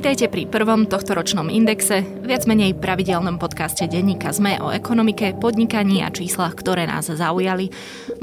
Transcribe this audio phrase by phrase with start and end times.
[0.00, 6.08] Vítajte pri prvom tohtoročnom indexe, viac menej pravidelnom podcaste denníka ZME o ekonomike, podnikaní a
[6.08, 7.68] číslach, ktoré nás zaujali.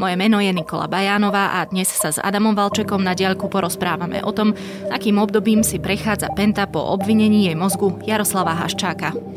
[0.02, 4.34] Moje meno je Nikola Bajánová a dnes sa s Adamom Valčekom na diaľku porozprávame o
[4.34, 4.58] tom,
[4.90, 9.37] akým obdobím si prechádza Penta po obvinení jej mozgu Jaroslava Haščáka.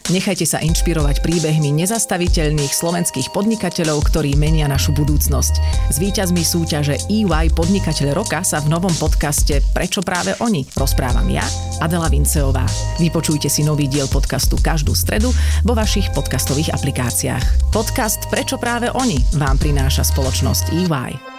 [0.11, 5.53] Nechajte sa inšpirovať príbehmi nezastaviteľných slovenských podnikateľov, ktorí menia našu budúcnosť.
[5.87, 11.47] S víťazmi súťaže EY Podnikateľ roka sa v novom podcaste Prečo práve oni rozprávam ja,
[11.79, 12.67] Adela Vinceová.
[12.99, 15.31] Vypočujte si nový diel podcastu každú stredu
[15.63, 17.71] vo vašich podcastových aplikáciách.
[17.71, 21.30] Podcast Prečo práve oni vám prináša spoločnosť EY.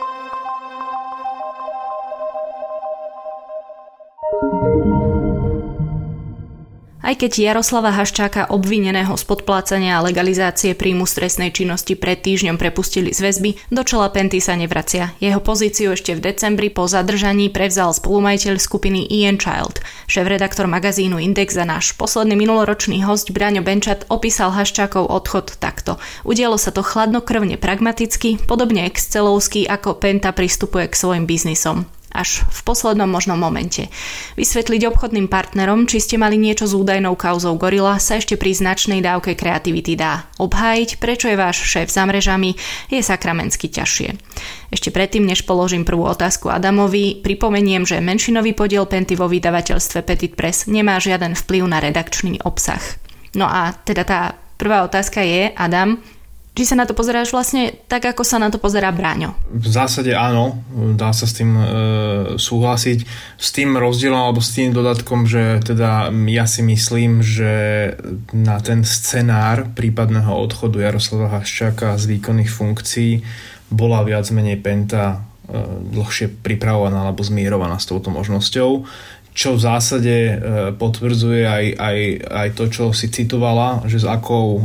[7.03, 13.11] Aj keď Jaroslava Haščáka obvineného z podplácania a legalizácie príjmu stresnej činnosti pred týždňom prepustili
[13.11, 15.11] z väzby, do čela Penty sa nevracia.
[15.19, 19.83] Jeho pozíciu ešte v decembri po zadržaní prevzal spolumajiteľ skupiny Ian Child.
[20.07, 25.99] Šéf-redaktor magazínu Index a náš posledný minuloročný host Braňo Benčat opísal Haščákov odchod takto.
[26.23, 32.61] Udialo sa to chladnokrvne pragmaticky, podobne excelovský ako Penta pristupuje k svojim biznisom až v
[32.63, 33.89] poslednom možnom momente.
[34.37, 39.01] Vysvetliť obchodným partnerom, či ste mali niečo s údajnou kauzou Gorila, sa ešte pri značnej
[39.01, 40.29] dávke kreativity dá.
[40.37, 42.55] Obhájiť, prečo je váš šéf za mrežami,
[42.93, 44.09] je sakramensky ťažšie.
[44.73, 50.33] Ešte predtým, než položím prvú otázku Adamovi, pripomeniem, že menšinový podiel Penty vo vydavateľstve Petit
[50.37, 52.81] Press nemá žiaden vplyv na redakčný obsah.
[53.33, 54.21] No a teda tá
[54.61, 55.97] prvá otázka je, Adam,
[56.53, 59.33] či sa na to pozeráš vlastne tak, ako sa na to pozerá Bráňo?
[59.49, 60.61] V zásade áno,
[61.01, 61.65] dá sa s tým e,
[62.37, 62.99] súhlasiť.
[63.41, 67.53] S tým rozdielom alebo s tým dodatkom, že teda ja si myslím, že
[68.37, 73.25] na ten scenár prípadného odchodu Jaroslava Haščáka z výkonných funkcií
[73.73, 75.57] bola viac menej Penta e,
[75.89, 78.85] dlhšie pripravovaná alebo zmierovaná s touto možnosťou
[79.33, 80.35] čo v zásade e,
[80.77, 81.99] potvrdzuje aj, aj,
[82.29, 84.63] aj to, čo si citovala, že s akou, e,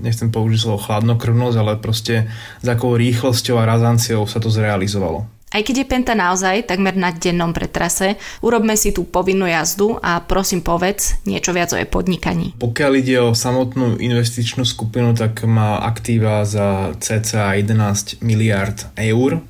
[0.00, 2.28] nechcem použiť slovo chladnokrvnosť, ale proste
[2.64, 5.28] s akou rýchlosťou a razanciou sa to zrealizovalo.
[5.46, 10.18] Aj keď je Penta naozaj takmer na dennom pretrase, urobme si tú povinnú jazdu a
[10.18, 12.58] prosím povedz niečo viac o jej podnikaní.
[12.58, 19.40] Pokiaľ ide o samotnú investičnú skupinu, tak má aktíva za cca 11 miliard eur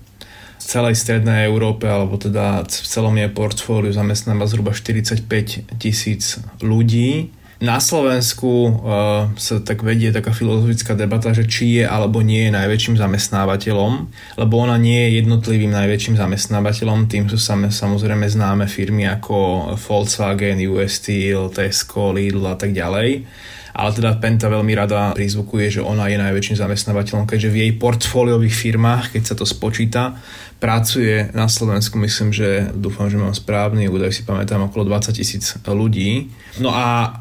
[0.67, 5.23] celej strednej Európe, alebo teda v celom jej portfóliu zamestnáva zhruba 45
[5.79, 7.31] tisíc ľudí.
[7.57, 12.53] Na Slovensku uh, sa tak vedie taká filozofická debata, že či je alebo nie je
[12.53, 13.93] najväčším zamestnávateľom,
[14.37, 20.61] lebo ona nie je jednotlivým najväčším zamestnávateľom, tým sú same, samozrejme známe firmy ako Volkswagen,
[20.69, 23.25] US Steel, Tesco, Lidl a tak ďalej
[23.77, 28.57] ale teda Penta veľmi rada prizvukuje, že ona je najväčším zamestnávateľom, keďže v jej portfóliových
[28.57, 30.17] firmách, keď sa to spočíta,
[30.57, 35.53] pracuje na Slovensku, myslím, že dúfam, že mám správny údaj, si pamätám, okolo 20 tisíc
[35.69, 36.33] ľudí.
[36.57, 37.21] No a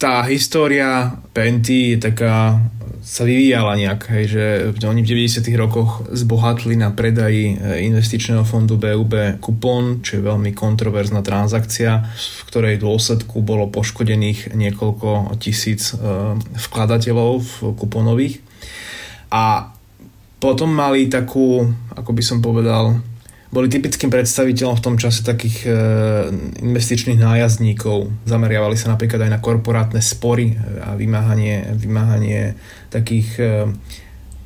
[0.00, 2.60] tá história Penty je taká
[3.00, 4.44] sa vyvíjala nejak, hej, že
[4.86, 5.42] oni v 90.
[5.58, 12.42] rokoch zbohatli na predaji e, investičného fondu BUB kupón, čo je veľmi kontroverzná transakcia, v
[12.46, 15.98] ktorej dôsledku bolo poškodených niekoľko tisíc e,
[16.38, 17.42] vkladateľov
[17.74, 18.44] kuponových.
[19.34, 19.74] A
[20.38, 21.66] potom mali takú,
[21.96, 23.00] ako by som povedal,
[23.50, 25.70] boli typickým predstaviteľom v tom čase takých e,
[26.62, 28.06] investičných nájazdníkov.
[28.22, 32.54] Zameriavali sa napríklad aj na korporátne spory a vymáhanie, vymáhanie
[32.94, 33.46] takých e,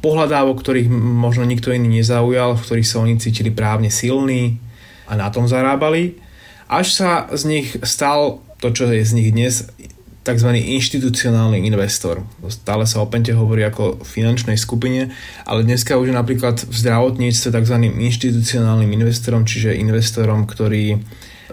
[0.00, 4.56] pohľadávok, ktorých možno nikto iný nezaujal, v ktorých sa oni cítili právne silní
[5.04, 6.16] a na tom zarábali.
[6.64, 9.68] Až sa z nich stal to, čo je z nich dnes,
[10.24, 10.48] tzv.
[10.56, 12.24] inštitucionálny investor.
[12.48, 15.12] Stále sa o Pente hovorí ako finančnej skupine,
[15.44, 17.76] ale dneska už napríklad v zdravotníctve tzv.
[17.92, 21.04] inštitucionálnym investorom, čiže investorom, ktorý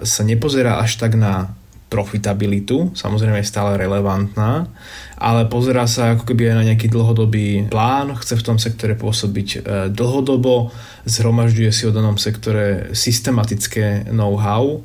[0.01, 1.51] sa nepozerá až tak na
[1.91, 4.71] profitabilitu, samozrejme je stále relevantná,
[5.19, 9.47] ale pozerá sa ako keby aj na nejaký dlhodobý plán, chce v tom sektore pôsobiť
[9.51, 9.59] e,
[9.91, 10.71] dlhodobo,
[11.03, 14.79] zhromažďuje si o danom sektore systematické know-how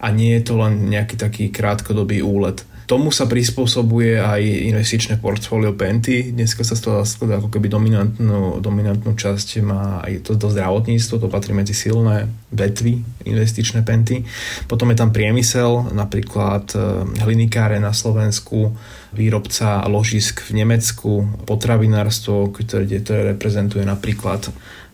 [0.00, 2.64] a nie je to len nejaký taký krátkodobý úlet.
[2.88, 6.32] Tomu sa prispôsobuje aj investičné portfólio Penty.
[6.32, 11.28] Dneska sa z toho ako keby dominantnú, dominantnú časť má aj to, to zdravotníctvo, to
[11.28, 14.24] patrí medzi silné vetvy investičné Penty.
[14.64, 16.80] Potom je tam priemysel, napríklad e,
[17.28, 18.72] hlinikáre na Slovensku,
[19.12, 24.48] výrobca ložisk v Nemecku, potravinárstvo, ktoré, ktoré reprezentuje napríklad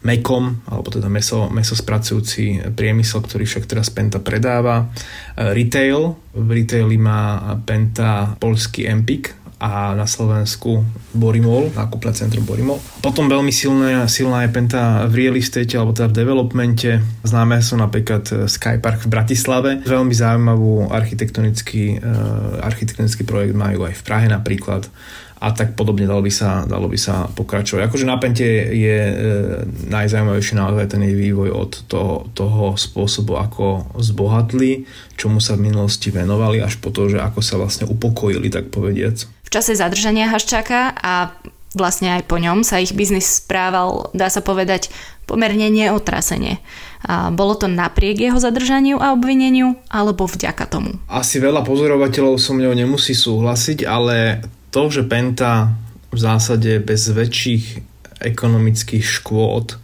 [0.05, 4.93] Mekom, alebo teda meso, spracujúci priemysel, ktorý však teraz Penta predáva.
[5.33, 10.85] E, retail, v retaili má Penta polský Empik, a na Slovensku
[11.17, 12.77] Borimol, nákupné centrum Borimol.
[13.01, 17.01] Potom veľmi silná, silná je Penta v real estate alebo teda v developmente.
[17.25, 19.71] Známe sú napríklad Skypark v Bratislave.
[19.81, 24.85] Veľmi zaujímavú architektonický, uh, architektonický projekt majú aj v Prahe napríklad
[25.41, 27.91] a tak podobne dalo by sa, dalo by sa pokračovať.
[27.91, 29.15] Akože na Pente je e,
[29.91, 34.87] najzaujímavejší naozaj ten jej vývoj od toho, toho spôsobu, ako zbohatli,
[35.19, 39.27] čomu sa v minulosti venovali, až po to, že ako sa vlastne upokojili, tak povediac.
[39.27, 41.35] V čase zadržania Haščáka a
[41.75, 44.89] vlastne aj po ňom sa ich biznis správal, dá sa povedať,
[45.27, 46.63] pomerne neotrasene.
[47.05, 50.97] A bolo to napriek jeho zadržaniu a obvineniu, alebo vďaka tomu?
[51.11, 54.41] Asi veľa pozorovateľov so mňou nemusí súhlasiť, ale
[54.75, 55.71] to, že Penta
[56.11, 57.67] v zásade bez väčších
[58.19, 59.79] ekonomických škôd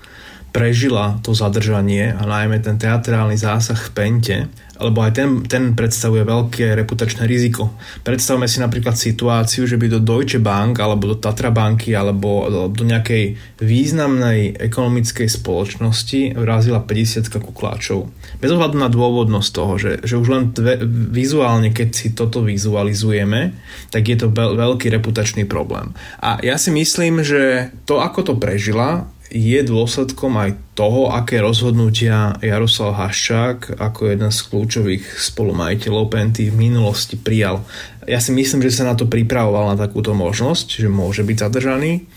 [0.50, 4.38] prežila to zadržanie a najmä ten teatrálny zásah v Pente,
[4.80, 7.68] lebo aj ten, ten predstavuje veľké reputačné riziko.
[8.00, 12.82] Predstavme si napríklad situáciu, že by do Deutsche Bank alebo do Tatra banky alebo do
[12.82, 18.08] nejakej významnej ekonomickej spoločnosti vrazila 50 kukláčov.
[18.40, 20.80] Bez ohľadu na dôvodnosť toho, že, že už len dve,
[21.12, 23.52] vizuálne, keď si toto vizualizujeme,
[23.92, 25.92] tak je to veľ, veľký reputačný problém.
[26.24, 32.34] A ja si myslím, že to, ako to prežila, je dôsledkom aj toho, aké rozhodnutia
[32.42, 37.62] Jaroslav Haščák ako jeden z kľúčových spolumajiteľov Penty v minulosti prijal.
[38.10, 42.10] Ja si myslím, že sa na to pripravoval na takúto možnosť, že môže byť zadržaný.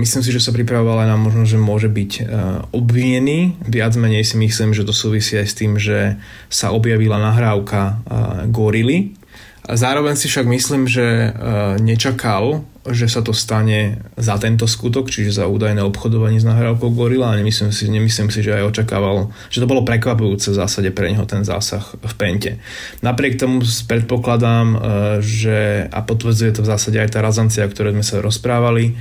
[0.00, 2.12] Myslím si, že sa pripravoval aj na možnosť, že môže byť
[2.72, 3.60] obvinený.
[3.68, 6.16] Viac menej si myslím, že to súvisí aj s tým, že
[6.48, 8.00] sa objavila nahrávka
[8.48, 9.12] Gorily.
[9.66, 11.34] Zároveň si však myslím, že
[11.82, 17.34] nečakal že sa to stane za tento skutok, čiže za údajné obchodovanie s nahrávkou Gorila
[17.34, 21.26] nemyslím si, nemyslím si, že aj očakával, že to bolo prekvapujúce v zásade pre neho
[21.26, 22.52] ten zásah v Pente.
[23.02, 24.78] Napriek tomu predpokladám, e,
[25.22, 25.58] že
[25.90, 28.94] a potvrdzuje to v zásade aj tá razancia, o ktorej sme sa rozprávali,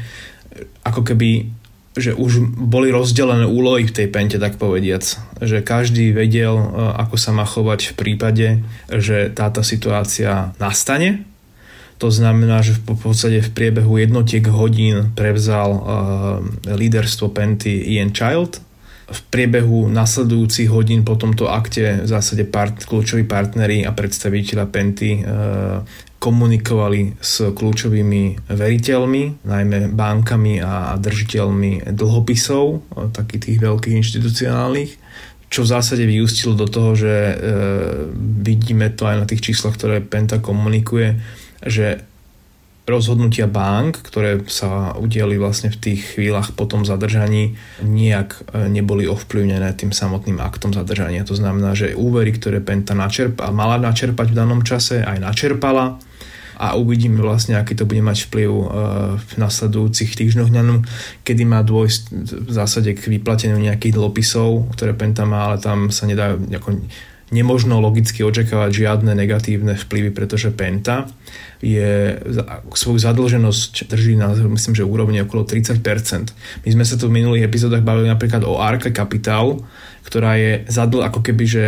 [0.82, 1.52] ako keby
[1.96, 5.04] že už boli rozdelené úlohy v tej pente, tak povediac.
[5.40, 6.68] Že každý vedel, e,
[7.00, 8.48] ako sa má chovať v prípade,
[8.92, 11.24] že táto situácia nastane
[11.96, 15.82] to znamená, že v podstate v priebehu jednotiek hodín prevzal uh,
[16.68, 18.60] líderstvo Penty Ian Child.
[19.06, 25.24] V priebehu nasledujúcich hodín po tomto akte v zásade part, kľúčoví partneri a predstaviteľa Penty
[25.24, 25.88] uh,
[26.26, 34.92] komunikovali s kľúčovými veriteľmi, najmä bankami a držiteľmi dlhopisov, uh, takých tých veľkých inštitucionálnych,
[35.56, 37.36] čo v zásade vyústilo do toho, že e,
[38.44, 41.22] vidíme to aj na tých číslach, ktoré Penta komunikuje,
[41.64, 42.04] že
[42.86, 49.10] rozhodnutia bank, ktoré sa udiali vlastne v tých chvíľach po tom zadržaní, nejak e, neboli
[49.10, 51.26] ovplyvnené tým samotným aktom zadržania.
[51.26, 55.98] To znamená, že úvery, ktoré Penta načerpa, mala načerpať v danom čase, aj načerpala
[56.56, 58.66] a uvidíme vlastne, aký to bude mať vplyv e,
[59.20, 60.50] v nasledujúcich týždňoch,
[61.28, 62.02] kedy má dôjsť
[62.48, 66.40] v zásade k vyplateniu nejakých dlhopisov, ktoré Penta má, ale tam sa nedá
[67.34, 71.10] nemožno logicky očakávať žiadne negatívne vplyvy, pretože Penta
[71.60, 72.22] je
[72.78, 75.82] svoju zadlženosť drží na myslím, že úrovni okolo 30%.
[76.64, 79.66] My sme sa tu v minulých epizódach bavili napríklad o Arke Capital,
[80.06, 81.66] ktorá je zadl, ako keby, že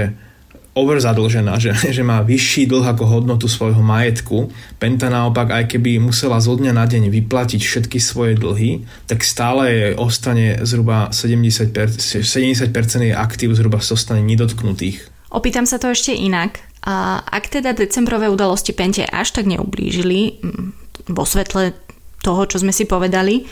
[0.77, 4.53] overzadlžená, že, že má vyšší dlh ako hodnotu svojho majetku.
[4.77, 9.98] Penta naopak, aj keby musela zo dňa na deň vyplatiť všetky svoje dlhy, tak stále
[9.98, 15.10] ostane zhruba 70%, 70% jej aktív zhruba zostane nedotknutých.
[15.34, 16.62] Opýtam sa to ešte inak.
[16.88, 20.39] A ak teda decembrové udalosti Pente až tak neublížili
[21.12, 21.75] vo svetle
[22.24, 23.43] toho, čo sme si povedali,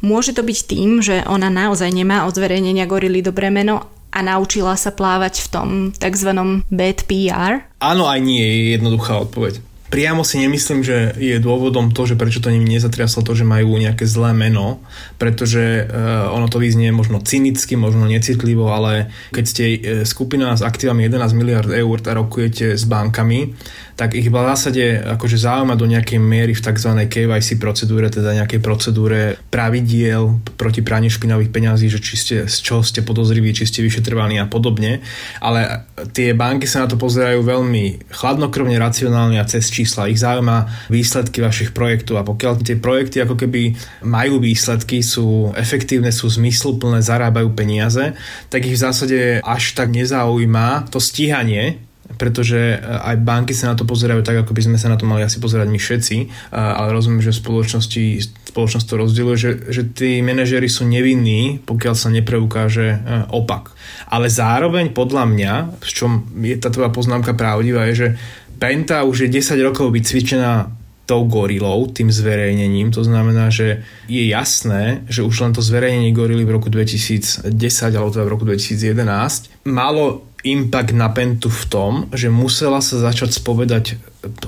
[0.00, 4.74] môže to byť tým, že ona naozaj nemá od zverejnenia gorily dobré meno a naučila
[4.74, 6.30] sa plávať v tom tzv.
[6.68, 7.66] bad PR?
[7.78, 12.44] Áno, aj nie je jednoduchá odpoveď priamo si nemyslím, že je dôvodom to, že prečo
[12.44, 14.84] to nimi nezatriaslo to, že majú nejaké zlé meno,
[15.16, 20.62] pretože uh, ono to vyznie možno cynicky, možno necitlivo, ale keď ste uh, skupina s
[20.62, 23.56] aktívami 11 miliard eur a rokujete s bankami,
[23.98, 26.94] tak ich v zásade akože zaujíma do nejakej miery v tzv.
[27.10, 32.86] KYC procedúre, teda nejakej procedúre pravidiel proti praniu špinavých peňazí, že či ste, z čoho
[32.86, 35.02] ste podozriví, či ste vyšetrovaní a podobne.
[35.42, 35.82] Ale
[36.14, 40.06] tie banky sa na to pozerajú veľmi chladnokrvne, racionálne a cez čísla.
[40.06, 43.74] Ich zaujíma výsledky vašich projektov a pokiaľ tie projekty ako keby
[44.06, 48.14] majú výsledky, sú efektívne, sú zmysluplné, zarábajú peniaze,
[48.46, 51.87] tak ich v zásade až tak nezaujíma to stíhanie
[52.18, 55.06] pretože e, aj banky sa na to pozerajú tak, ako by sme sa na to
[55.06, 58.04] mali asi pozerať my všetci, e, ale rozumiem, že v spoločnosti
[58.50, 62.98] spoločnosť to rozdieluje, že, že tí manažery sú nevinní, pokiaľ sa nepreukáže e,
[63.30, 63.70] opak.
[64.10, 68.08] Ale zároveň podľa mňa, v čom je tá tvoja poznámka pravdivá, je, že
[68.58, 70.74] Penta už je 10 rokov vycvičená
[71.08, 72.92] tou gorilou, tým zverejnením.
[72.92, 73.80] To znamená, že
[74.12, 77.48] je jasné, že už len to zverejnenie gorily v roku 2010
[77.96, 83.34] alebo teda v roku 2011 malo impact na Pentu v tom, že musela sa začať
[83.34, 83.98] spovedať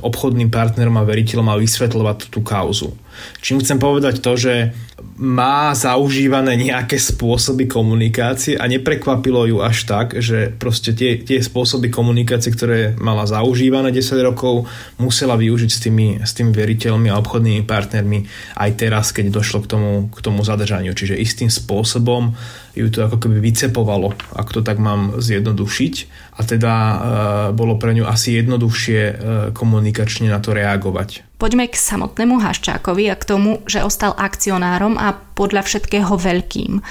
[0.03, 2.95] obchodným partnerom a veriteľom a vysvetľovať tú kauzu.
[3.41, 4.75] Čím chcem povedať to, že
[5.21, 11.93] má zaužívané nejaké spôsoby komunikácie a neprekvapilo ju až tak, že proste tie, tie spôsoby
[11.93, 14.65] komunikácie, ktoré mala zaužívané 10 rokov,
[14.97, 18.25] musela využiť s tými, s tými veriteľmi a obchodnými partnermi
[18.57, 20.97] aj teraz, keď došlo k tomu, k tomu zadržaniu.
[20.97, 22.33] Čiže istým spôsobom
[22.73, 25.95] ju to ako keby vycepovalo, ak to tak mám zjednodušiť
[26.39, 26.97] a teda e,
[27.53, 29.15] bolo pre ňu asi jednoduchšie e,
[29.53, 31.30] komunikačne na to reagovať.
[31.41, 36.85] Poďme k samotnému Haščákovi a k tomu, že ostal akcionárom a podľa všetkého veľkým.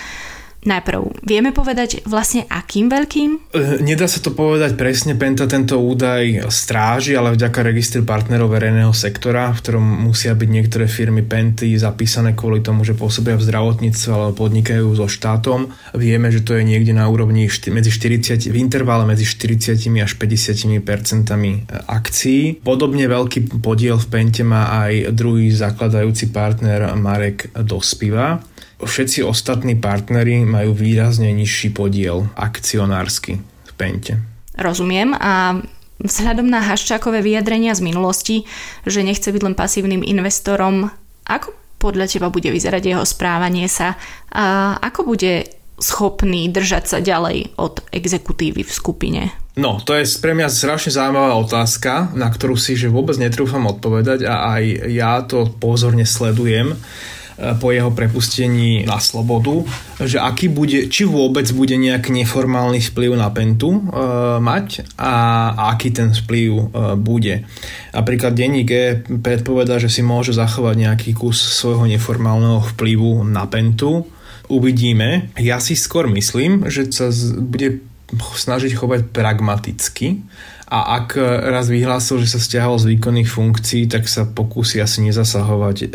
[0.60, 3.30] Najprv, vieme povedať vlastne akým veľkým?
[3.56, 8.92] Eh, nedá sa to povedať presne, Penta tento údaj stráži, ale vďaka registru partnerov verejného
[8.92, 14.10] sektora, v ktorom musia byť niektoré firmy Penty zapísané kvôli tomu, že pôsobia v zdravotníctve
[14.12, 15.72] alebo podnikajú so štátom.
[15.96, 20.84] Vieme, že to je niekde na úrovni medzi 40, v intervále medzi 40 až 50
[20.84, 22.60] percentami eh, akcií.
[22.60, 28.44] Podobne veľký podiel v Pente má aj druhý zakladajúci partner Marek Dospiva
[28.86, 34.14] všetci ostatní partnery majú výrazne nižší podiel akcionársky v Pente.
[34.56, 35.60] Rozumiem a
[36.00, 38.48] vzhľadom na Haščákové vyjadrenia z minulosti,
[38.88, 40.88] že nechce byť len pasívnym investorom,
[41.28, 43.96] ako podľa teba bude vyzerať jeho správanie sa
[44.36, 45.48] a ako bude
[45.80, 49.22] schopný držať sa ďalej od exekutívy v skupine?
[49.56, 54.28] No, to je pre mňa strašne zaujímavá otázka, na ktorú si že vôbec netrúfam odpovedať
[54.28, 56.76] a aj ja to pozorne sledujem
[57.60, 59.64] po jeho prepustení na slobodu,
[60.04, 63.82] že aký bude, či vôbec bude nejak neformálny vplyv na Pentu e,
[64.44, 65.14] mať a,
[65.56, 66.64] a aký ten vplyv e,
[67.00, 67.48] bude.
[67.96, 74.04] Napríklad denník E predpoveda, že si môže zachovať nejaký kus svojho neformálneho vplyvu na Pentu.
[74.50, 75.30] Uvidíme.
[75.38, 80.26] Ja si skôr myslím, že sa bude snažiť chovať pragmaticky
[80.70, 81.18] a ak
[81.50, 85.88] raz vyhlásil, že sa stiahol z výkonných funkcií, tak sa pokúsi asi nezasahovať e,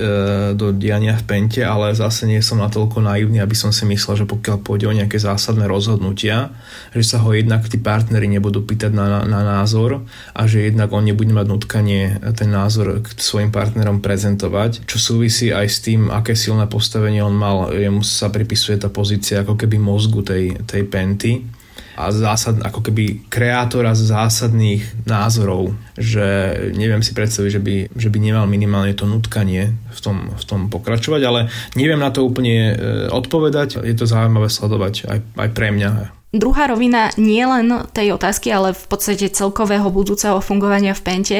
[0.59, 4.26] do diania v pente, ale zase nie som natoľko naivný, aby som si myslel, že
[4.26, 6.50] pokiaľ pôjde o nejaké zásadné rozhodnutia,
[6.90, 10.02] že sa ho jednak tí partnery nebudú pýtať na, na názor
[10.35, 15.54] a že jednak on nebude mať nutkanie ten názor k svojim partnerom prezentovať, čo súvisí
[15.54, 17.71] aj s tým, aké silné postavenie on mal.
[17.71, 21.47] Jemu sa pripisuje tá pozícia ako keby mozgu tej, tej penty
[21.94, 28.18] a zásad, ako keby kreátora zásadných názorov, že neviem si predstaviť, že by, že by
[28.18, 31.40] nemal minimálne to nutkanie v tom, v tom pokračovať, ale
[31.78, 32.74] neviem na to úplne e,
[33.14, 33.86] odpovedať.
[33.86, 35.90] Je to zaujímavé sledovať aj, aj pre mňa.
[36.34, 41.38] Druhá rovina nie len tej otázky, ale v podstate celkového budúceho fungovania v Pente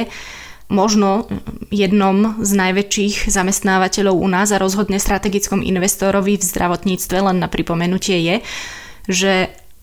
[0.71, 1.27] možno
[1.75, 8.17] jednom z najväčších zamestnávateľov u nás a rozhodne strategickom investorovi v zdravotníctve, len na pripomenutie
[8.23, 8.37] je,
[9.11, 9.33] že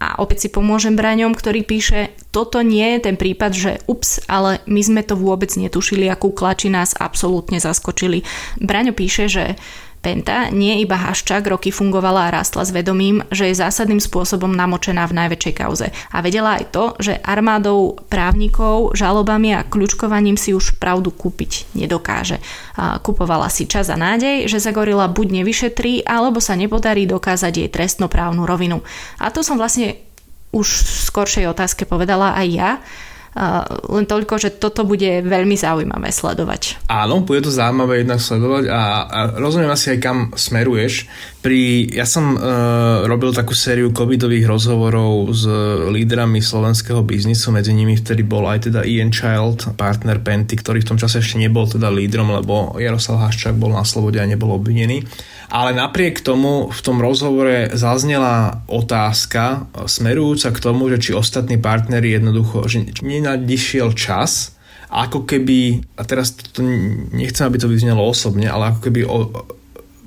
[0.01, 4.57] a opäť si pomôžem Braňom, ktorý píše, toto nie je ten prípad, že ups, ale
[4.65, 8.25] my sme to vôbec netušili, akú klači nás absolútne zaskočili.
[8.57, 9.61] Braňo píše, že
[10.01, 15.05] Penta nie iba Haščák roky fungovala a rástla s vedomím, že je zásadným spôsobom namočená
[15.05, 15.93] v najväčšej kauze.
[16.09, 22.41] A vedela aj to, že armádou právnikov, žalobami a kľúčkovaním si už pravdu kúpiť nedokáže.
[22.81, 27.69] A kupovala si čas a nádej, že Zagorila buď nevyšetrí, alebo sa nepodarí dokázať jej
[27.69, 28.81] trestnoprávnu rovinu.
[29.21, 30.01] A to som vlastne
[30.49, 32.71] už v skoršej otázke povedala aj ja,
[33.87, 36.83] len toľko, že toto bude veľmi zaujímavé sledovať.
[36.91, 41.07] Áno, bude to zaujímavé jednak sledovať a, a rozumiem asi aj kam smeruješ.
[41.41, 45.41] Pri, ja som uh, robil takú sériu covidových rozhovorov s
[45.89, 50.93] lídrami slovenského biznisu, medzi nimi vtedy bol aj teda Ian Child, partner Penty, ktorý v
[50.93, 55.01] tom čase ešte nebol teda lídrom, lebo Jaroslav Haščák bol na slobode a nebol obvinený.
[55.49, 62.21] Ale napriek tomu v tom rozhovore zaznela otázka smerujúca k tomu, že či ostatní partnery
[62.21, 64.53] jednoducho, že nenadišiel čas,
[64.93, 66.61] ako keby, a teraz to
[67.17, 69.17] nechcem, aby to vyznelo osobne, ale ako keby o,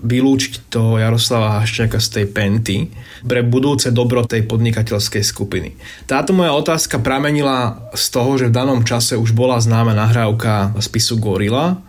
[0.05, 2.77] vylúčiť toho Jaroslava Haščáka z tej penty
[3.25, 5.75] pre budúce dobro tej podnikateľskej skupiny.
[6.05, 11.17] Táto moja otázka pramenila z toho, že v danom čase už bola známa nahrávka spisu
[11.17, 11.81] Gorila,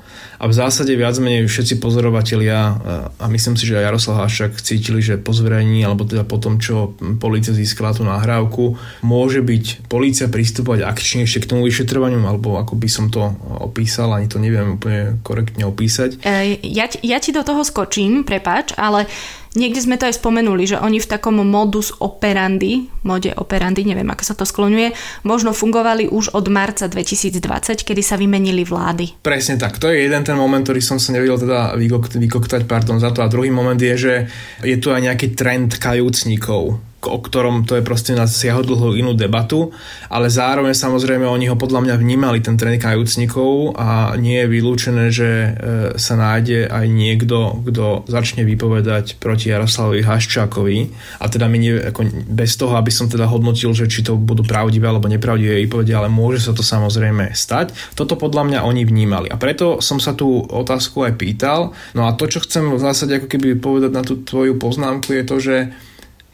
[0.45, 2.77] a v zásade viac menej všetci pozorovatelia
[3.17, 6.61] a myslím si, že aj Jaroslav Haščák cítili, že po zverejní alebo teda po tom,
[6.61, 12.77] čo policia získala tú nahrávku, môže byť policia pristúpať akčnejšie k tomu vyšetrovaniu alebo ako
[12.77, 13.25] by som to
[13.57, 16.21] opísal, ani to neviem úplne korektne opísať.
[16.21, 19.09] E, ja, ja ti do toho skočím, prepač, ale
[19.55, 24.23] Niekde sme to aj spomenuli, že oni v takom modus operandi, mode operandi, neviem ako
[24.27, 24.91] sa to skloňuje,
[25.23, 27.39] možno fungovali už od marca 2020,
[27.87, 29.23] kedy sa vymenili vlády.
[29.23, 33.15] Presne tak, to je jeden ten moment, ktorý som sa nevedel teda vykoktať, pardon za
[33.15, 33.23] to.
[33.23, 34.13] A druhý moment je, že
[34.59, 39.71] je tu aj nejaký trend kajúcnikov o ktorom to je proste na siahodlhú inú debatu,
[40.11, 45.05] ale zároveň samozrejme oni ho podľa mňa vnímali, ten tréning kajúcnikov a nie je vylúčené,
[45.09, 45.49] že e,
[45.95, 50.77] sa nájde aj niekto, kto začne vypovedať proti Jaroslavovi Haščákovi
[51.21, 54.45] a teda mi nie, ako bez toho, aby som teda hodnotil, že či to budú
[54.45, 57.73] pravdivé alebo nepravdivé výpovede, ale môže sa to samozrejme stať.
[57.97, 61.73] Toto podľa mňa oni vnímali a preto som sa tú otázku aj pýtal.
[61.93, 65.23] No a to, čo chcem v zásade ako keby povedať na tú tvoju poznámku je
[65.23, 65.55] to, že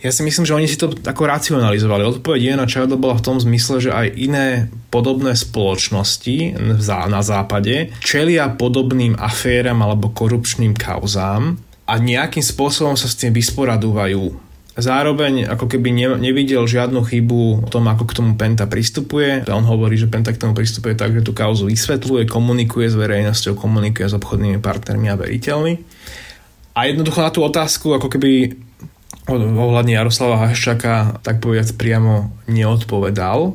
[0.01, 2.01] ja si myslím, že oni si to ako racionalizovali.
[2.01, 4.47] Odpoveď na Childa bola v tom zmysle, že aj iné
[4.89, 6.57] podobné spoločnosti
[6.89, 14.49] na západe čelia podobným aféram alebo korupčným kauzám a nejakým spôsobom sa s tým vysporadúvajú.
[14.71, 19.43] Zároveň ako keby ne, nevidel žiadnu chybu v tom, ako k tomu Penta pristupuje.
[19.51, 23.59] On hovorí, že Penta k tomu pristupuje tak, že tú kauzu vysvetľuje, komunikuje s verejnosťou,
[23.59, 25.73] komunikuje s obchodnými partnermi a veriteľmi.
[26.71, 28.55] A jednoducho na tú otázku, ako keby
[29.29, 33.53] ohľadne Jaroslava Haščaka tak povedať priamo neodpovedal.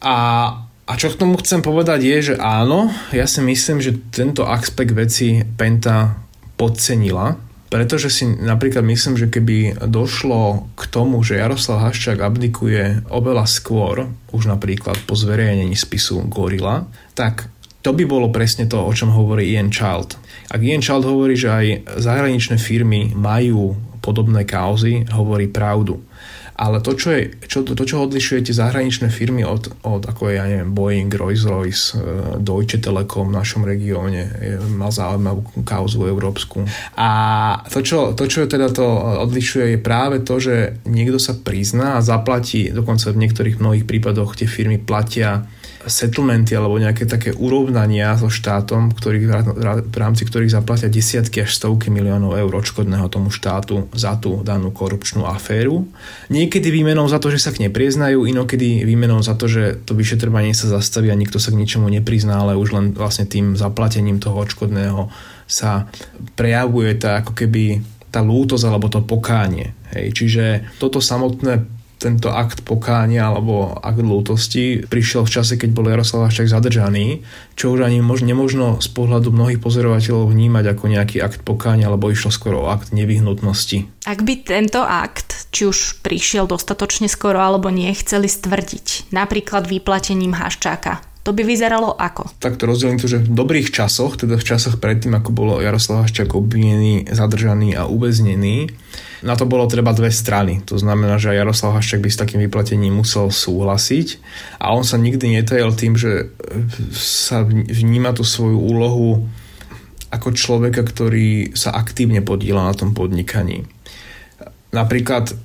[0.00, 0.16] A,
[0.66, 4.96] a čo k tomu chcem povedať je, že áno, ja si myslím, že tento aspekt
[4.96, 6.18] veci Penta
[6.58, 7.38] podcenila,
[7.70, 14.10] pretože si napríklad myslím, že keby došlo k tomu, že Jaroslav Haščák abdikuje oveľa skôr,
[14.34, 17.46] už napríklad po zverejnení spisu Gorila, tak
[17.80, 20.18] to by bolo presne to, o čom hovorí Ian Child.
[20.52, 21.66] Ak Ian Child hovorí, že aj
[22.02, 26.00] zahraničné firmy majú podobné kauzy, hovorí pravdu.
[26.60, 30.34] Ale to, čo, je, čo, to, čo odlišuje tie zahraničné firmy od, od ako je,
[30.36, 32.00] ja neviem, Boeing, Rolls-Royce, eh,
[32.36, 34.28] Deutsche Telekom v našom regióne,
[34.76, 36.68] má zaujímavú kauzu európsku.
[37.00, 37.08] A
[37.72, 38.84] to čo, to, čo teda to
[39.24, 44.36] odlišuje, je práve to, že niekto sa prizná a zaplatí, dokonca v niektorých mnohých prípadoch
[44.36, 45.48] tie firmy platia
[45.88, 49.24] settlementy alebo nejaké také urovnania so štátom, ktorých,
[49.88, 54.74] v rámci ktorých zaplatia desiatky až stovky miliónov eur odškodného tomu štátu za tú danú
[54.74, 55.88] korupčnú aféru.
[56.28, 59.96] Niekedy výmenou za to, že sa k nej priznajú, inokedy výmenou za to, že to
[59.96, 64.20] vyšetrovanie sa zastaví a nikto sa k ničomu neprizná, ale už len vlastne tým zaplatením
[64.20, 65.08] toho odškodného
[65.48, 65.88] sa
[66.36, 69.72] prejavuje tá ako keby tá lútosť alebo to pokánie.
[69.94, 70.06] Hej.
[70.18, 70.44] Čiže
[70.82, 76.48] toto samotné tento akt pokánia alebo akt lútosti prišiel v čase, keď bol Jaroslav Haščák
[76.48, 77.20] zadržaný,
[77.60, 82.08] čo už ani mož, nemožno z pohľadu mnohých pozorovateľov vnímať ako nejaký akt pokánia, alebo
[82.08, 84.08] išlo skoro o akt nevyhnutnosti.
[84.08, 90.32] Ak by tento akt, či už prišiel dostatočne skoro alebo nie, chceli stvrdiť, napríklad vyplatením
[90.32, 92.32] Haščáka, to by vyzeralo ako?
[92.40, 96.08] Tak to rozdelím to, že v dobrých časoch, teda v časoch predtým, ako bolo Jaroslav
[96.08, 98.72] Haščák obvinený, zadržaný a uväznený,
[99.20, 100.64] na to bolo treba dve strany.
[100.64, 104.20] To znamená, že Jaroslav Haščák by s takým vyplatením musel súhlasiť
[104.56, 106.32] a on sa nikdy netajil tým, že
[106.96, 109.28] sa vníma tú svoju úlohu
[110.10, 113.68] ako človeka, ktorý sa aktívne podiela na tom podnikaní.
[114.74, 115.36] Napríklad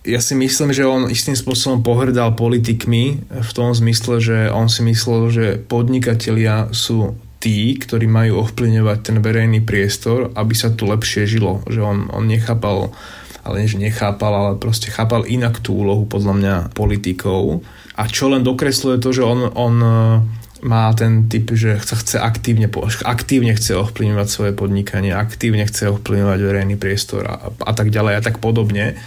[0.00, 4.80] ja si myslím, že on istým spôsobom pohrdal politikmi v tom zmysle, že on si
[4.80, 11.24] myslel, že podnikatelia sú tí, ktorí majú ovplyvňovať ten verejný priestor, aby sa tu lepšie
[11.24, 11.64] žilo.
[11.66, 12.92] Že on, on nechápal,
[13.42, 17.64] ale nie, že nechápal, ale proste chápal inak tú úlohu podľa mňa politikov.
[17.96, 19.74] A čo len dokresluje to, že on, on
[20.60, 22.68] má ten typ, že sa chce aktívne,
[23.08, 28.24] aktívne chce ovplyvňovať svoje podnikanie, aktívne chce ovplyvňovať verejný priestor a, a tak ďalej a
[28.24, 29.00] tak podobne.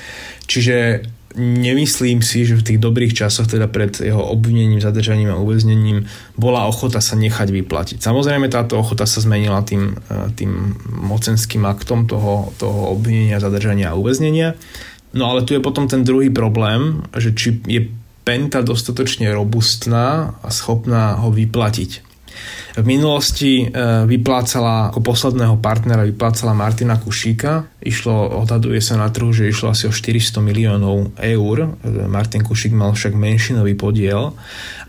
[0.50, 1.06] Čiže
[1.38, 6.06] nemyslím si, že v tých dobrých časoch, teda pred jeho obvinením, zadržaním a uväznením,
[6.38, 7.98] bola ochota sa nechať vyplatiť.
[8.02, 13.98] Samozrejme táto ochota sa zmenila tým, e, tým mocenským aktom toho, toho obvinenia, zadržania a
[13.98, 14.54] uväznenia.
[15.14, 17.82] No ale tu je potom ten druhý problém, že či je
[18.24, 22.13] Penta dostatočne robustná a schopná ho vyplatiť.
[22.74, 23.66] V minulosti e,
[24.10, 27.70] vyplácala ako posledného partnera vyplácala Martina Kušíka.
[27.78, 31.58] Išlo, odhaduje sa na trhu, že išlo asi o 400 miliónov eur.
[31.62, 34.34] E, Martin Kušík mal však menšinový podiel.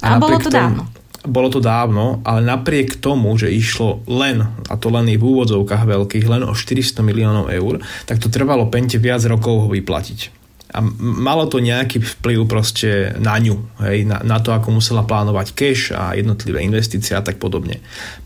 [0.01, 0.83] A, a bolo to tomu, dávno.
[1.29, 5.85] bolo to dávno, ale napriek tomu, že išlo len, a to len je v úvodzovkách
[5.85, 10.44] veľkých, len o 400 miliónov eur, tak to trvalo Pente viac rokov ho vyplatiť
[10.75, 15.55] a malo to nejaký vplyv proste na ňu, hej, na, na to, ako musela plánovať
[15.55, 17.79] cash a jednotlivé investície a tak podobne.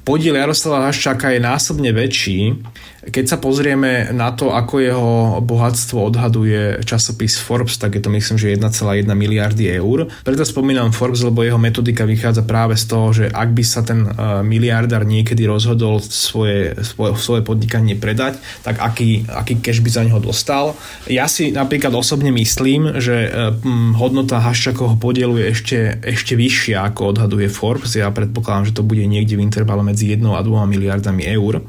[0.08, 2.56] Podiel Jaroslava Haščáka je násobne väčší,
[2.98, 8.36] keď sa pozrieme na to, ako jeho bohatstvo odhaduje časopis Forbes, tak je to myslím,
[8.42, 10.10] že 1,1 miliardy eur.
[10.26, 14.02] Preto spomínam Forbes, lebo jeho metodika vychádza práve z toho, že ak by sa ten
[14.02, 20.02] uh, miliardár niekedy rozhodol svoje, svoje, svoje podnikanie predať, tak aký, aký cash by za
[20.02, 20.74] neho dostal.
[21.06, 23.54] Ja si napríklad osobne myslím, že uh,
[23.94, 27.94] hodnota Haščakovho podielu je ešte, ešte vyššia, ako odhaduje Forbes.
[27.94, 31.62] Ja predpokladám, že to bude niekde v intervale medzi 1 a 2 miliardami eur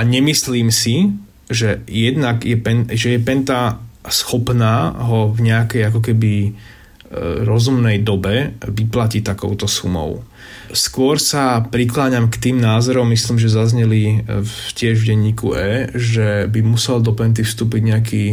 [0.00, 1.12] a nemyslím si,
[1.52, 6.50] že jednak je, pen, že je Penta schopná ho v nejakej ako keby e,
[7.44, 10.24] rozumnej dobe vyplatiť takouto sumou.
[10.72, 16.48] Skôr sa prikláňam k tým názorom, myslím, že zazneli v, tiež v denníku E, že
[16.48, 18.24] by musel do Penty vstúpiť nejaký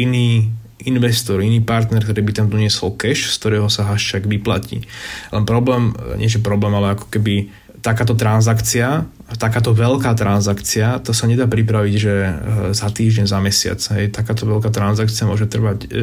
[0.00, 0.48] iný
[0.88, 4.82] investor, iný partner, ktorý by tam doniesol cash, z ktorého sa Haščák vyplatí.
[5.30, 9.04] Len problém, nie že problém, ale ako keby takáto transakcia,
[9.36, 12.32] takáto veľká transakcia, to sa nedá pripraviť, že e,
[12.70, 13.80] za týždeň, za mesiac.
[13.98, 14.14] Hej.
[14.14, 15.98] Takáto veľká transakcia môže trvať, e,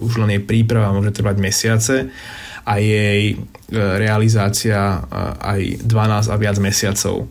[0.00, 1.96] už len jej príprava môže trvať mesiace
[2.64, 3.36] a jej e,
[3.76, 4.98] realizácia e,
[5.36, 7.28] aj 12 a viac mesiacov.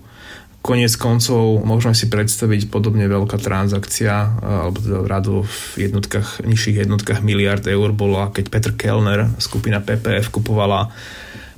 [0.61, 6.85] Konec koncov môžeme si predstaviť podobne veľká transakcia, e, alebo teda radu v jednotkách, nižších
[6.85, 10.93] jednotkách miliard eur bola, keď Peter Kellner, skupina PPF, kupovala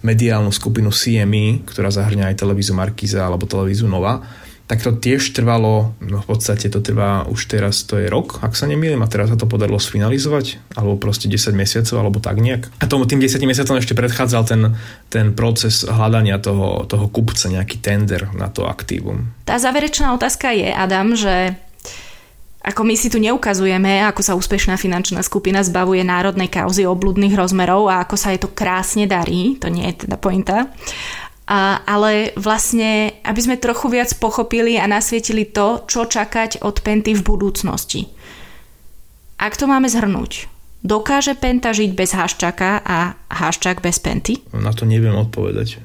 [0.02, 4.24] mediálnu skupinu CME, ktorá zahrňa aj televízu Markiza alebo televízu Nova,
[4.70, 8.54] tak to tiež trvalo, no v podstate to trvá už teraz, to je rok, ak
[8.54, 12.70] sa nemýlim, a teraz sa to podarilo sfinalizovať, alebo proste 10 mesiacov, alebo tak nejak.
[12.78, 14.62] A tomu tým 10 mesiacom ešte predchádzal ten,
[15.10, 19.34] ten proces hľadania toho, toho kupca, nejaký tender na to aktívum.
[19.50, 21.58] Tá záverečná otázka je, Adam, že
[22.70, 27.90] ako my si tu neukazujeme, ako sa úspešná finančná skupina zbavuje národnej kauzy obludných rozmerov
[27.90, 30.70] a ako sa jej to krásne darí, to nie je teda pointa.
[31.50, 37.18] A, ale vlastne, aby sme trochu viac pochopili a nasvietili to, čo čakať od Penty
[37.18, 38.06] v budúcnosti.
[39.42, 40.46] Ak to máme zhrnúť,
[40.86, 44.46] dokáže Penta žiť bez Haščaka a Haščak bez Penty?
[44.54, 45.82] Na to neviem odpovedať.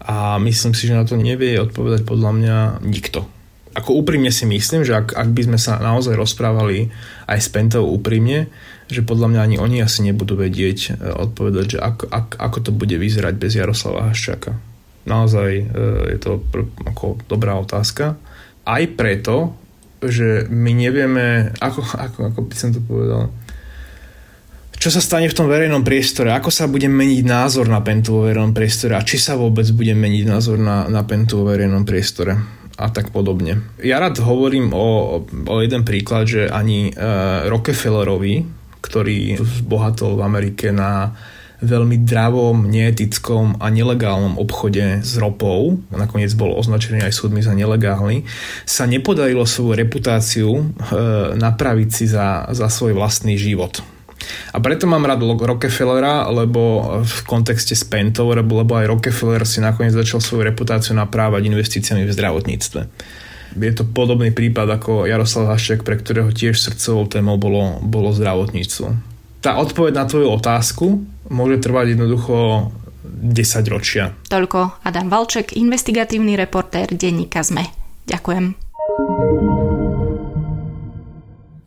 [0.00, 2.56] A myslím si, že na to nevie odpovedať podľa mňa
[2.88, 3.35] nikto
[3.76, 6.88] ako úprimne si myslím, že ak, ak by sme sa naozaj rozprávali
[7.28, 8.48] aj s Pentou úprimne,
[8.88, 12.70] že podľa mňa ani oni asi nebudú vedieť e, odpovedať, že ako, ak, ako to
[12.72, 14.56] bude vyzerať bez Jaroslava Haščaka.
[15.04, 15.64] Naozaj e,
[16.16, 16.40] je to
[16.88, 18.16] ako dobrá otázka.
[18.64, 19.52] Aj preto,
[20.00, 23.28] že my nevieme, ako, ako, ako by som to povedal,
[24.76, 28.28] čo sa stane v tom verejnom priestore, ako sa bude meniť názor na Pentu vo
[28.28, 32.56] verejnom priestore a či sa vôbec bude meniť názor na, na Pentu vo verejnom priestore
[32.76, 33.64] a tak podobne.
[33.80, 38.44] Ja rád hovorím o, o jeden príklad, že ani uh, Rockefellerovi,
[38.84, 41.16] ktorý zbohatol v Amerike na
[41.64, 48.28] veľmi dravom, neetickom a nelegálnom obchode s ropou, nakoniec bol označený aj súdmi za nelegálny,
[48.68, 50.62] sa nepodarilo svoju reputáciu e,
[51.32, 53.80] napraviť si za, za svoj vlastný život.
[54.52, 59.94] A preto mám rád Rockefellera, lebo v kontexte s Pentou, lebo aj Rockefeller si nakoniec
[59.94, 62.80] začal svoju reputáciu naprávať investíciami v zdravotníctve.
[63.56, 68.92] Je to podobný prípad ako Jaroslav Hašek, pre ktorého tiež srdcovou témou bolo, bolo zdravotníctvo.
[69.40, 70.86] Tá odpoveď na tvoju otázku
[71.32, 72.68] môže trvať jednoducho
[73.06, 74.12] 10 ročia.
[74.28, 77.64] Toľko Adam Valček, investigatívny reportér denníka ZME.
[78.04, 79.64] Ďakujem.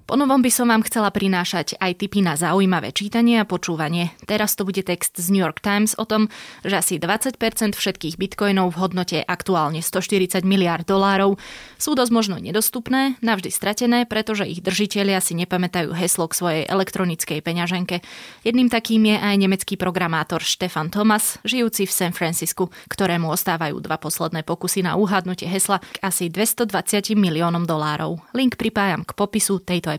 [0.10, 4.10] Ponovom by som vám chcela prinášať aj tipy na zaujímavé čítanie a počúvanie.
[4.26, 6.34] Teraz to bude text z New York Times o tom,
[6.66, 7.38] že asi 20%
[7.78, 11.38] všetkých bitcoinov v hodnote aktuálne 140 miliard dolárov
[11.78, 17.46] sú dosť možno nedostupné, navždy stratené, pretože ich držiteľia si nepamätajú heslo k svojej elektronickej
[17.46, 18.02] peňaženke.
[18.42, 24.02] Jedným takým je aj nemecký programátor Stefan Thomas, žijúci v San Francisku, ktorému ostávajú dva
[24.02, 28.18] posledné pokusy na uhadnutie hesla k asi 220 miliónom dolárov.
[28.34, 29.99] Link pripájam k popisu tejto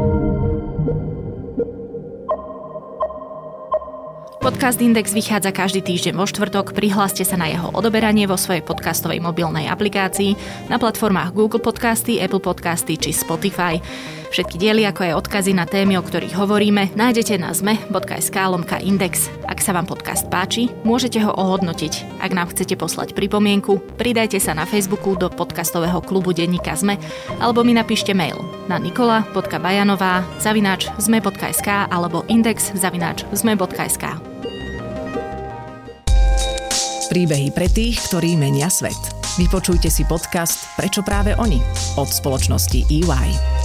[4.41, 6.73] Podcast Index vychádza každý týždeň vo štvrtok.
[6.73, 10.33] Prihláste sa na jeho odoberanie vo svojej podcastovej mobilnej aplikácii
[10.65, 13.77] na platformách Google Podcasty, Apple Podcasty či Spotify.
[14.33, 19.29] Všetky diely, ako aj odkazy na témy, o ktorých hovoríme, nájdete na zme.sk lomka index.
[19.45, 22.17] Ak sa vám podcast páči, môžete ho ohodnotiť.
[22.17, 26.97] Ak nám chcete poslať pripomienku, pridajte sa na Facebooku do podcastového klubu Denníka Zme
[27.37, 34.30] alebo mi napíšte mail na nikola.bajanová zavináč zme.sk alebo index zavináč zme.sk.
[37.11, 38.95] Príbehy pre tých, ktorí menia svet.
[39.35, 41.59] Vypočujte si podcast Prečo práve oni
[41.99, 43.60] od spoločnosti EY.